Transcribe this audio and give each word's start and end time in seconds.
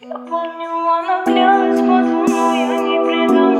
Я 0.00 0.18
помню, 0.18 0.70
она 0.90 1.22
клялась, 1.24 1.78
я 1.78 1.86
а 1.86 2.78
не 2.82 2.98
предала. 2.98 3.53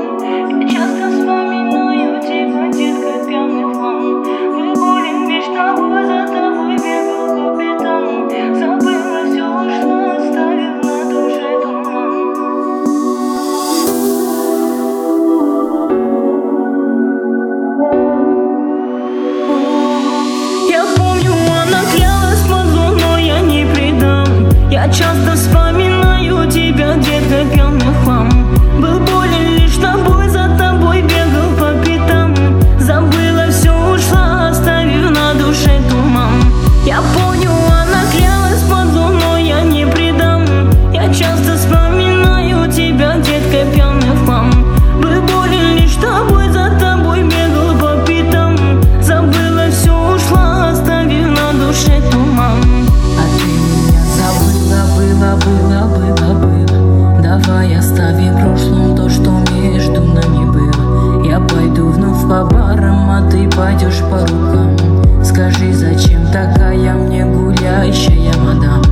пойдешь 63.65 64.01
по 64.11 64.19
рукам. 64.19 64.77
Скажи, 65.25 65.73
зачем 65.73 66.27
такая 66.27 66.93
мне 66.93 67.25
гуляющая 67.25 68.35
мадам 68.37 68.83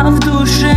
А 0.00 0.10
в 0.10 0.18
душе 0.18 0.74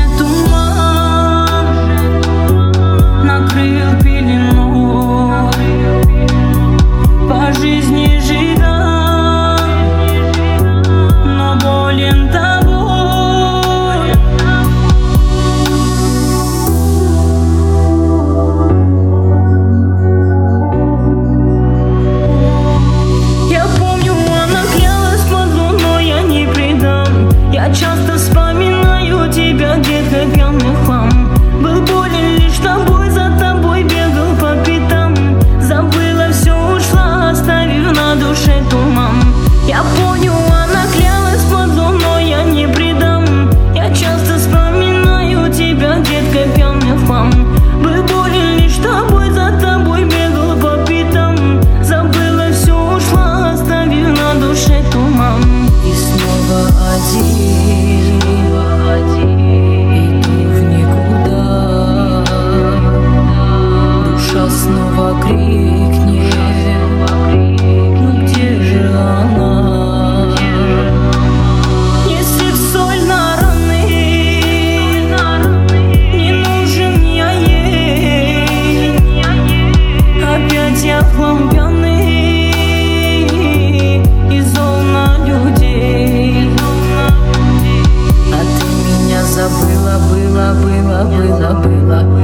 love, 91.00 91.12
we 91.12 91.30
love, 91.30 91.66
we 91.66 91.76
love. 91.88 92.19